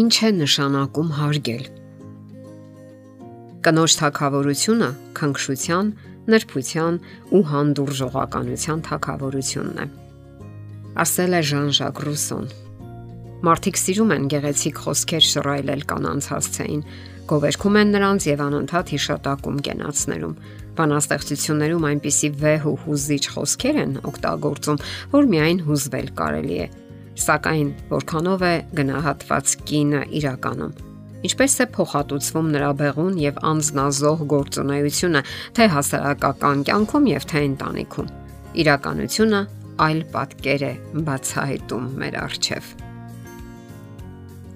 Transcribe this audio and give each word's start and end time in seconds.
Ինչ 0.00 0.14
է 0.24 0.28
նշանակում 0.32 1.08
հարգել։ 1.16 1.64
Կնոջ 3.66 3.94
թակավորությունը 4.00 4.88
քնքշության, 5.18 5.90
նրբության 6.32 6.98
ու 7.36 7.40
հանդուրժողականության 7.50 8.82
թակավորությունն 8.86 9.82
է։ 9.84 9.86
Ասել 11.04 11.36
է 11.36 11.42
Ժան-Ժակ 11.50 12.02
Ռուսոն։ 12.06 12.48
Մարդիկ 13.50 13.80
սիրում 13.82 14.14
են 14.16 14.28
գեղեցիկ 14.32 14.80
խոսքեր 14.86 15.26
շռայլել 15.30 15.84
կանանց 15.92 16.30
հասցեին, 16.32 16.82
գովերքում 17.30 17.78
են 17.80 17.94
նրանց 17.96 18.28
եւ 18.30 18.44
անընդհատ 18.46 18.92
հիշատակում 18.96 19.62
կենացներում։ 19.68 20.36
Բանաստեղծություններում 20.80 21.88
այնպիսի 21.90 22.30
վեհ 22.44 22.68
ու 22.70 22.78
հուզիչ 22.86 23.24
խոսքեր 23.36 23.80
են 23.84 23.96
օգտագործում, 24.12 24.84
որ 25.18 25.34
միայն 25.34 25.66
հուզվել 25.66 26.14
կարելի 26.20 26.60
է 26.64 26.68
Սակայն 27.18 27.72
որքանով 27.90 28.44
է 28.46 28.54
գնահատված 28.78 29.54
կինը 29.70 30.02
իրականում։ 30.20 30.76
Ինչպես 31.20 31.54
է 31.60 31.64
փոխհատուցվում 31.74 32.46
նրա 32.54 32.68
բեղուն 32.80 33.16
եւ 33.20 33.40
անznազող 33.50 34.20
գործունեությունը 34.30 35.20
թե 35.56 35.66
հասարակական 35.74 36.62
կյանքում 36.70 37.08
եւ 37.10 37.26
թե 37.32 37.42
ընտանիքում։ 37.50 38.12
Իրականությունը 38.64 39.40
այլ 39.80 40.00
պատկեր 40.14 40.64
է 40.70 40.72
բացահայտում 41.10 41.90
մեր 42.00 42.16
առջև։ 42.20 42.70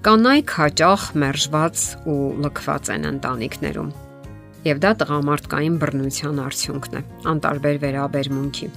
Կանայք 0.05 0.51
հաճախ 0.55 1.05
մերժված 1.21 1.85
ու 2.13 2.17
լքված 2.45 2.91
են 2.95 3.07
ընտանիքներում։ 3.09 3.93
Եվ 4.65 4.81
դա 4.81 4.91
տղամարդկային 5.01 5.79
բռնության 5.81 6.41
արդյունքն 6.45 6.97
է, 6.97 7.01
անտարբեր 7.31 7.79
վերաբերմունքի։ 7.85 8.69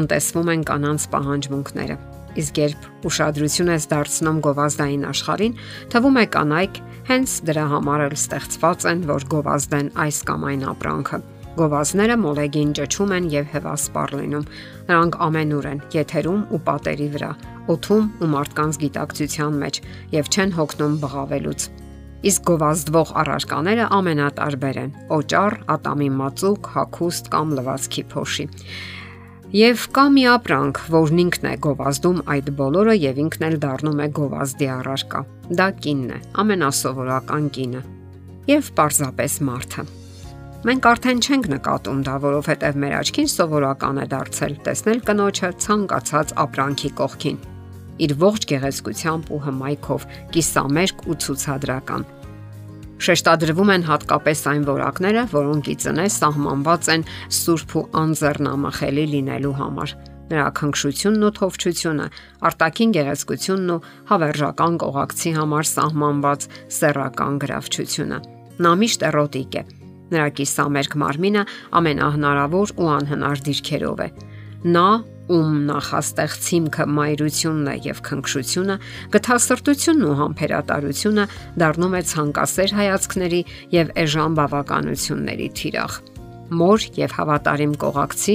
Անտեսվում 0.00 0.50
են 0.54 0.66
կանանց 0.68 1.06
պահանջմունքները, 1.14 1.96
Իսկ 2.34 2.58
երբ 2.58 2.88
ուշադրություն 3.08 3.70
ես 3.74 3.86
դարձնում 3.92 4.40
գովազդային 4.44 5.04
աշխարհին, 5.10 5.54
թվում 5.94 6.18
է 6.18 6.24
կանայք 6.34 6.80
հենց 7.10 7.36
դրա 7.50 7.66
համար 7.74 8.04
էլ 8.08 8.16
ստեղծված 8.18 8.86
են, 8.90 9.04
որ 9.10 9.26
գովազդեն 9.34 9.90
այս 10.04 10.18
կամ 10.30 10.46
այն 10.50 10.66
ապրանքը։ 10.74 11.20
Գովազները 11.54 12.16
մոլեգին 12.18 12.70
ճճում 12.74 13.12
են 13.14 13.26
եւ 13.30 13.44
հեվասպար 13.52 14.14
լինում։ 14.18 14.46
Նրանք 14.88 15.18
ամենուր 15.28 15.68
են, 15.70 15.82
եթերում 15.94 16.40
ու 16.50 16.60
պատերի 16.66 17.06
վրա, 17.14 17.30
օթում 17.74 18.08
ու 18.18 18.30
մարդկանց 18.34 18.78
գիտակցության 18.82 19.60
մեջ 19.62 19.80
եւ 20.16 20.30
չեն 20.34 20.54
հոգնում 20.58 20.96
բղավելուց։ 21.04 21.68
Իսկ 22.24 22.44
գովազդվող 22.48 23.10
առարկաները 23.20 23.86
ամենատարբեր 23.94 24.78
են՝ 24.82 24.92
օճառ, 25.14 25.56
ատամի 25.74 26.10
մածուկ, 26.18 26.68
հագուստ 26.74 27.26
կամ 27.34 27.50
լվացքի 27.60 28.04
փոշի։ 28.14 28.46
Եվ 29.54 29.82
կա 29.94 30.02
մի 30.10 30.22
ապրանք, 30.32 30.78
որն 30.90 31.18
ինքն 31.22 31.44
է 31.46 31.50
գովազդում 31.62 32.16
այդ 32.32 32.48
բոլորը 32.58 32.94
եւ 32.98 33.18
ինքն 33.22 33.44
էլ 33.48 33.52
դառնում 33.62 34.00
է 34.02 34.08
գովազդի 34.16 34.66
առարկա։ 34.74 35.20
Դա 35.60 35.68
կինն 35.84 36.08
է, 36.10 36.18
ամենասովորական 36.42 37.46
կինը։ 37.54 37.82
Եվ 38.50 38.70
պարզապես 38.80 39.36
մարդը։ 39.46 39.84
Մենք 40.66 40.88
արդեն 40.90 41.22
չենք 41.22 41.46
նկատում 41.54 42.02
դա, 42.02 42.16
որովհետև 42.26 42.82
մեր 42.82 42.96
աչքին 42.98 43.30
սովորական 43.30 44.02
է 44.02 44.08
դարձել 44.16 44.58
տեսնել 44.66 45.04
կնոջը 45.06 45.52
ցանկացած 45.68 46.34
ապրանքի 46.48 46.90
կողքին։ 46.98 47.38
Իր 47.94 48.18
ողջ 48.26 48.48
գեղեցկությամբ 48.50 49.30
ու 49.30 49.42
հմայքով, 49.46 50.10
կիսամերկ 50.34 51.06
ու 51.06 51.18
ցուցադրական 51.28 52.08
Շեշտադրվում 53.02 53.70
են 53.74 53.84
հատկապես 53.88 54.40
այն 54.54 54.64
որակները, 54.68 55.22
որոնք 55.34 55.70
ի 55.72 55.74
ծնե 55.82 56.04
սահմանված 56.14 56.90
են 56.94 57.06
սուրբ 57.38 57.74
ու 57.74 57.84
անձեռնամխելի 58.00 59.06
լինելու 59.14 59.54
համար։ 59.60 59.94
Նրա 60.24 60.44
քնքշությունն 60.56 61.24
ու 61.26 61.32
թովչությունը, 61.36 62.06
արտաքին 62.48 62.92
գեղեցկությունն 62.96 63.72
ու 63.74 63.82
հավերժական 64.08 64.78
կողակցի 64.84 65.32
համար 65.36 65.68
սահմանված 65.74 66.46
սեռական 66.78 67.34
գրավչությունը։ 67.44 68.18
Նա 68.64 68.72
միշտ 68.80 69.04
էրոտիկ 69.10 69.58
է։ 69.58 69.62
Նրա 70.14 70.28
կիսամերկ 70.38 70.96
մարմինը 71.02 71.42
ամենահնարավոր 71.80 72.72
ու 72.78 72.88
անհնար 72.94 73.44
դիրքերով 73.48 74.00
է։ 74.04 74.08
Նա 74.74 74.88
ում 75.32 75.60
նախաստեղծ 75.70 76.48
հիմքը 76.54 76.86
մայրությունն 76.98 77.68
է 77.72 77.76
եւ 77.88 78.00
քնքշությունը, 78.08 78.76
գթասրտությունն 79.14 80.08
ու 80.08 80.16
համբերատարությունը 80.20 81.28
դառնում 81.64 81.94
է 81.94 82.02
ցանկասեր 82.14 82.74
հայացքների 82.80 83.40
եւ 83.74 83.94
էժան 84.04 84.36
բավականությունների 84.40 85.48
թիրախ 85.60 86.02
մոր 86.54 86.84
եւ 86.98 87.14
հավատարիմ 87.16 87.72
կողակցի 87.80 88.34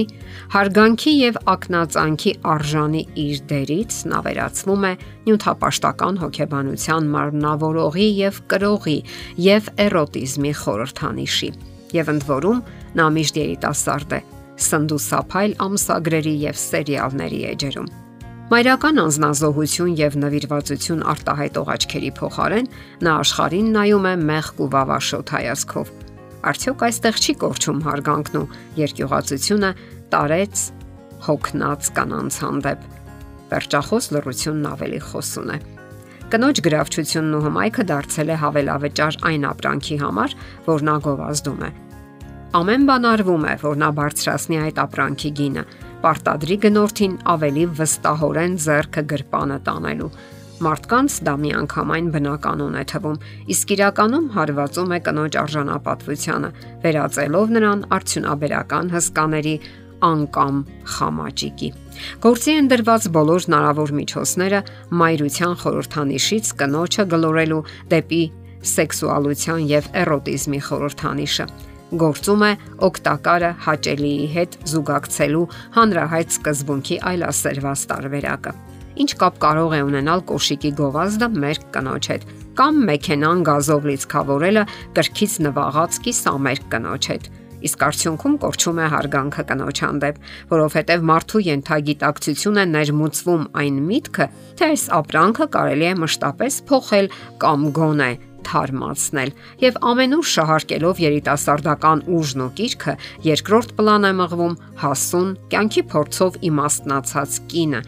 հարգանքի 0.55 1.13
եւ 1.19 1.37
ակնածանքի 1.53 2.33
արժանի 2.53 3.03
իր 3.23 3.43
դերից 3.51 3.99
նա 4.11 4.21
վերածվում 4.25 4.87
է 4.89 4.93
նյութապաշտական 5.27 6.19
հոգեբանության 6.23 7.11
մարմնավորողի 7.13 8.09
եւ 8.23 8.41
կրողի 8.53 8.97
եւ 9.45 9.71
էրոտիզմի 9.85 10.55
խորհրդանիշի 10.63 11.53
եւ 11.99 12.11
ընդ 12.15 12.27
որում 12.33 12.65
նա 12.99 13.07
միշտ 13.19 13.41
երիտասարդ 13.45 14.19
է 14.19 14.21
սնդուսափայլ 14.65 15.55
ամսագրերի 15.65 16.35
եւ 16.43 16.59
սերիալների 16.59 17.41
էջերում։ 17.53 17.89
Մայրական 18.49 18.99
անznազողություն 19.03 19.89
եւ 19.99 20.15
նվիրվածություն 20.23 21.01
արտահայտող 21.11 21.67
աչքերի 21.75 22.11
փոխարեն 22.17 22.69
նա 23.05 23.11
աշխարհին 23.23 23.67
նայում 23.75 24.07
է 24.09 24.13
մեղք 24.29 24.61
ու 24.65 24.69
վավաշոտ 24.73 25.33
հայացքով։ 25.35 25.91
Արդյոք 26.49 26.85
այստեղ 26.87 27.19
չի 27.19 27.35
կորչում 27.43 27.83
հարգանքն 27.85 28.39
ու 28.39 28.47
երկյուղացությունը 28.79 29.69
տարեց 30.15 30.63
հոգնած 31.27 31.91
կանանց 31.99 32.39
հանդեպ։ 32.45 32.87
Վերջախոս 33.49 34.09
լրությունն 34.15 34.65
ավելի 34.69 35.03
խոսուն 35.09 35.53
է։ 35.53 35.59
Կնոջ 36.29 36.63
գրավչությունն 36.65 37.37
ու 37.37 37.43
հմայքը 37.45 37.85
դարձել 37.89 38.33
է 38.33 38.39
հավելավճար 38.45 39.21
այն 39.29 39.45
ապրանքի 39.49 39.99
համար, 40.05 40.35
որ 40.69 40.85
նա 40.89 40.97
գովազդում 41.05 41.63
է 41.69 41.71
Ամեն 42.49 42.85
բան 42.89 43.03
արվում 43.05 43.43
է, 43.45 43.51
որ 43.61 43.75
նա 43.77 43.87
բարձրացնի 43.93 44.57
այդ 44.57 44.79
ապրանքի 44.81 45.29
գինը։ 45.37 45.63
Պարտադրի 46.01 46.55
գնորդին 46.63 47.13
ավելի 47.33 47.65
վստահորեն 47.77 48.55
зерքը 48.63 49.03
գրպանը 49.11 49.57
տանելու։ 49.67 50.07
Մարդկանց 50.65 51.17
դա 51.27 51.35
մի 51.43 51.51
անգամայն 51.59 52.07
բնականon 52.15 52.79
է 52.81 52.83
թվում, 52.89 53.21
իսկ 53.53 53.75
իրականում 53.77 54.25
հարվածում 54.39 54.95
է 54.97 54.99
կնոջ 55.05 55.37
արժանապատվությանը, 55.43 56.49
վերածելով 56.89 57.53
նրան 57.53 57.85
արդյունաբերական 57.99 58.91
հսկաների 58.97 59.55
անկամ 60.09 60.59
խամաճիկի։ 60.97 61.73
Գործի 62.25 62.53
ընդրված 62.65 63.09
բոլոր 63.13 63.41
հնարավոր 63.45 63.97
միջոցները 64.01 64.59
մայրության 65.05 65.57
խորհրդանիշից 65.61 66.53
կնոջը 66.63 67.09
գլորելու 67.13 67.65
դեպի 67.93 68.23
սեքսուալության 68.73 69.67
եւ 69.77 69.91
էրոտիզմի 70.01 70.61
խորհրդանիշը 70.69 71.47
գործում 71.97 72.43
է 72.45 72.51
օկտակարը 72.85 73.49
հաճելիի 73.65 74.27
հետ 74.35 74.57
զուգակցելու 74.69 75.45
հանրահայտ 75.77 76.35
սկզբունքի 76.35 76.97
այլասերված 77.11 77.85
տարբերակը։ 77.89 78.53
Ինչ 78.99 79.11
կապ 79.23 79.35
կարող 79.41 79.73
է 79.73 79.81
ունենալ 79.87 80.21
կոշիկի 80.29 80.71
գովազդը 80.79 81.27
մեր 81.39 81.59
կնոջ 81.73 82.09
հետ 82.13 82.29
կամ 82.59 82.79
մեքենան 82.89 83.43
գազով 83.47 83.85
լիցքավորելը 83.89 84.63
կրքից 84.99 85.35
նվաղած 85.47 85.99
կիսամերկ 86.05 86.65
կնոջ 86.73 87.09
հետ։ 87.13 87.29
Իսկ 87.59 87.81
արդյունքում 87.89 88.35
կորչում 88.43 88.77
է 88.79 88.87
հարգանքը 88.93 89.43
կնոջ 89.49 89.81
հանդեպ, 89.83 90.19
որովհետև 90.53 91.05
մարդու 91.09 91.41
յենթագիտակցություն 91.49 92.59
է 92.59 92.65
ներմուծվում 92.75 93.43
այն 93.63 93.83
միտքը, 93.89 94.27
թե 94.59 94.69
այս 94.69 94.85
ապրանքը 94.99 95.47
կարելի 95.57 95.89
է 95.89 95.93
մշտապես 96.05 96.63
փոխել 96.69 97.13
կամ 97.43 97.69
գոնե 97.79 98.11
թարմացնել 98.49 99.31
եւ 99.63 99.79
ամենուր 99.91 100.27
շահարկելով 100.33 101.01
երիտասարդական 101.05 102.03
ուժն 102.17 102.43
ու 102.45 102.49
կիրքը 102.59 102.95
երկրորդ 103.29 103.73
պլան 103.79 104.09
է 104.09 104.11
մղվում 104.19 104.59
հասուն 104.83 105.31
կյանքի 105.53 105.83
փորձով 105.93 106.37
իմաստնացած 106.49 107.39
կինը, 107.53 107.81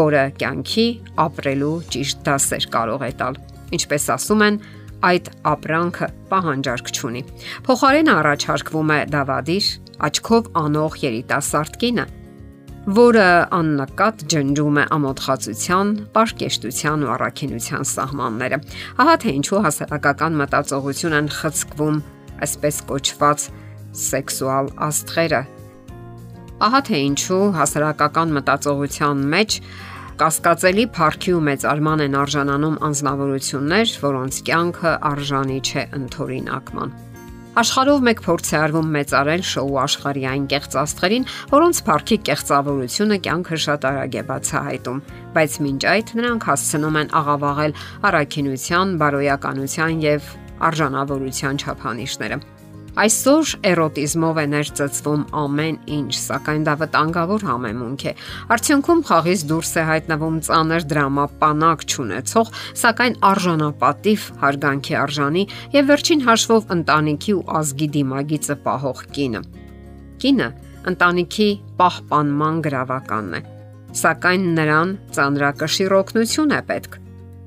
որը 0.00 0.24
կյանքի 0.40 0.86
ապրելու 1.26 1.76
ճիշտ 1.94 2.22
դասեր 2.30 2.68
կարող 2.76 3.06
է 3.06 3.12
տալ։ 3.20 3.40
Ինչպես 3.80 4.06
ասում 4.16 4.44
են, 4.46 4.60
այդ 5.10 5.28
ապրանքը 5.48 6.08
պահանջարկ 6.30 6.90
չունի։ 6.92 7.22
Փոխարենը 7.66 8.14
առաջարկվում 8.20 8.90
է 8.94 8.98
դավադիր, 9.14 9.68
աչքով 10.10 10.50
անող 10.60 10.98
երիտասարդ 11.04 11.78
կինը, 11.80 12.04
որը 12.88 13.24
աննկատ 13.52 14.22
ջնջում 14.32 14.78
է 14.80 14.84
ամոթխածության, 14.96 15.88
պարկեշտության 16.14 17.02
ու 17.04 17.10
առաքինության 17.14 17.84
սահմանները։ 17.90 18.58
Ահա 19.04 19.16
թե 19.20 19.34
ինչու 19.40 19.60
հասարակական 19.66 20.38
մտածողություն 20.40 21.16
են 21.18 21.28
խցկվում 21.36 21.98
այսպես 22.46 22.80
կոչված 22.88 23.44
սեքսուալ 24.00 24.72
աստղերը։ 24.88 25.42
Ահա 26.60 26.80
թե 26.88 27.02
ինչու 27.10 27.44
հասարակական 27.60 28.34
մտածողության 28.40 29.22
մեջ 29.34 29.60
կասկածելի 30.20 30.88
փառքի 30.96 31.36
ու 31.36 31.44
մեծարման 31.50 32.06
են 32.06 32.18
արժանանում 32.24 32.80
անznավորություններ, 32.88 33.94
որոնց 34.08 34.42
կյանքը 34.48 34.96
արժանի 35.12 35.60
չէ 35.68 35.86
ընթորինակման։ 36.00 37.09
Աշխարհով 37.60 38.04
մեկ 38.06 38.20
փորձ 38.24 38.50
է 38.50 38.56
արվում 38.56 38.86
մեծարել 38.94 39.42
շոու 39.44 39.74
աշխարհի 39.82 40.22
այն 40.30 40.44
կեղծ 40.48 40.76
աստղերին, 40.80 41.26
որոնց 41.50 41.80
парքի 41.88 42.16
կեղծավորությունը 42.28 43.18
կյանքը 43.26 43.58
շատ 43.64 43.84
արագ 43.90 44.16
է 44.16 44.22
բացահայտում, 44.30 45.02
բայց 45.34 45.56
մինչ 45.66 45.82
այդ 45.92 46.12
նրանք 46.20 46.46
հասցնում 46.50 46.96
են 47.02 47.12
աղավաղել 47.20 47.76
առաքինության, 48.12 48.94
բարոյականության 49.04 50.00
եւ 50.06 50.32
արժանավորության 50.70 51.60
չափանիշները։ 51.60 52.40
Այսօր 52.98 53.50
էրոտիզմով 53.70 54.38
է 54.40 54.44
ներծծվում 54.50 55.20
ամեն 55.40 55.76
ինչ, 55.94 56.14
սակայն 56.18 56.64
դա 56.66 56.72
վտանգավոր 56.80 57.44
համեմունք 57.46 58.02
է։ 58.10 58.12
Արդյունքում 58.50 59.02
խաղից 59.10 59.44
դուրս 59.50 59.70
է 59.78 59.84
հայտնվում 59.90 60.40
ծանր 60.48 60.86
դրամապանակ 60.90 61.84
ճանաչող, 61.94 62.50
սակայն 62.82 63.14
արժանապատիվ 63.30 64.26
հարգանքի 64.42 64.98
արժանի 65.04 65.44
եւ 65.78 65.88
վերջին 65.90 66.26
հաշվով 66.26 66.74
ընտանիքի 66.74 67.36
ու 67.38 67.46
ազգի 67.60 67.88
դիմագիծը 67.94 68.58
պահող 68.66 69.06
կինը։ 69.14 69.42
Կինը 70.20 70.50
ընտանիքի 70.90 71.48
պահպանման 71.78 72.60
գրավականն 72.66 73.32
է, 73.38 73.42
սակայն 74.02 74.52
նրան 74.58 74.94
ծանրակշիռ 75.14 75.98
օգնություն 76.02 76.58
է 76.58 76.62
պետք։ 76.74 77.00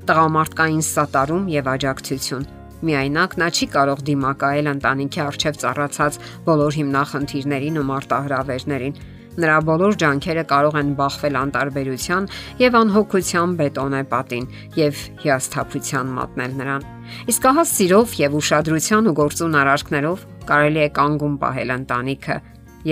Տղամարդկային 0.07 0.84
սատարում 0.94 1.48
եւ 1.60 1.74
աջակցություն 1.74 2.51
Միայնակ 2.84 3.36
նա 3.40 3.48
չի 3.54 3.68
կարող 3.74 4.00
դիմակայել 4.10 4.70
ընտանիքի 4.74 5.20
արժև 5.24 5.60
ծառացած 5.64 6.18
բոլոր 6.48 6.78
հիմնախնդիրներին 6.80 7.80
ու 7.80 7.86
մարտահրավերներին։ 7.90 8.98
Նրա 9.34 9.54
բոլոր 9.66 9.96
ջանքերը 10.04 10.44
կարող 10.52 10.76
են 10.78 10.90
բախվել 11.00 11.38
անտարբերության 11.40 12.28
եւ 12.60 12.76
անհոգության 12.80 13.56
բետոնե 13.62 14.02
պատին 14.12 14.46
եւ 14.78 15.00
հիասթափության 15.24 16.12
մատնել 16.18 16.54
նրան։ 16.60 16.86
Իսկ 17.34 17.48
ահա 17.50 17.64
սիրով 17.72 18.14
եւ 18.20 18.38
ուշադրության 18.44 19.10
ու 19.10 19.16
գործուն 19.24 19.58
արարքներով 19.64 20.28
կարելի 20.54 20.84
է 20.84 20.90
կանգուն 21.00 21.40
պահել 21.42 21.74
ընտանիքը 21.80 22.38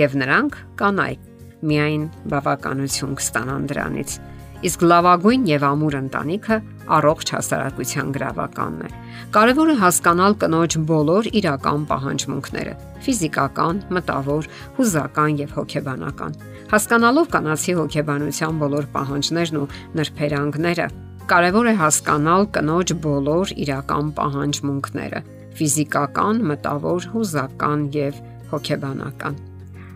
եւ 0.02 0.18
նրանք 0.22 0.58
կանայք 0.82 1.30
միայն 1.62 2.04
բավականություն 2.32 3.16
կստանան 3.22 3.66
դրանից։ 3.70 4.18
Իսկ 4.62 4.84
լավագույն 4.88 5.46
եւ 5.52 5.64
ամուր 5.68 5.96
ընտանիքը 6.02 6.56
առողջ 6.96 7.32
հասարակության 7.36 8.08
գրավականն 8.16 8.80
է։ 8.82 8.88
Կարևոր 9.34 9.68
է 9.72 9.76
հասկանալ 9.82 10.34
կնոջ 10.42 10.76
բոլոր 10.90 11.28
իրական 11.42 11.86
պահանջմունքները՝ 11.92 12.74
ֆիզիկական, 13.02 13.76
մտավոր, 13.96 14.48
հուզական 14.78 15.38
եւ 15.42 15.54
հոգեբանական։ 15.58 16.36
Հասկանալով 16.72 17.26
կանացի 17.32 17.72
հոգեբանության 17.78 18.60
բոլոր 18.62 18.84
պահանջներն 18.96 19.58
ու 19.62 19.70
նրբերանգները, 19.98 20.86
կարևոր 21.32 21.66
է 21.72 21.74
հասկանալ 21.82 22.42
կնոջ 22.56 22.92
բոլոր 23.06 23.54
իրական 23.62 24.12
պահանջմունքները՝ 24.18 25.20
ֆիզիկական, 25.58 26.44
մտավոր, 26.48 27.08
հուզական 27.12 27.80
եւ 27.94 28.20
հոգեբանական։ 28.52 29.34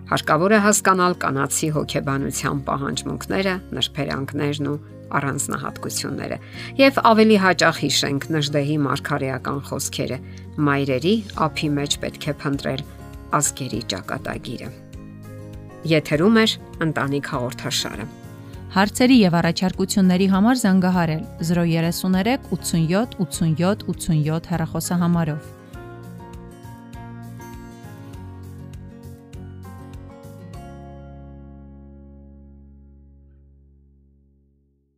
Հարկավոր 0.07 0.53
է 0.55 0.59
հասկանալ 0.63 1.15
կանացի 1.23 1.69
հոգեբանության 1.75 2.59
պահանջմունքները, 2.67 3.55
նրբերանգներն 3.75 4.69
ու 4.71 4.77
առանձնահատկությունները 5.17 6.39
եւ 6.81 7.01
ավելի 7.13 7.37
հաճախ 7.47 7.81
հիշենք 7.87 8.29
Նժդեհի 8.37 8.77
մարգարեական 8.87 9.61
խոսքերը. 9.71 10.19
մայրերի 10.67 11.15
ափի 11.47 11.69
մեջ 11.77 11.97
պետք 12.03 12.27
է 12.27 12.35
փնտրել 12.43 12.83
ազգերի 13.37 13.81
ճակատագիրը։ 13.93 14.69
Եթերում 15.87 16.39
է 16.43 16.47
ընտանիք 16.87 17.27
հաղորդաշարը։ 17.33 18.07
Հարցերի 18.77 19.17
եւ 19.17 19.37
առաջարկությունների 19.41 20.27
համար 20.33 20.57
զանգահարել 20.63 21.23
033 21.51 22.49
87 22.57 23.21
87 23.21 23.87
87 23.93 24.51
հեռախոսահամարով։ 24.53 25.56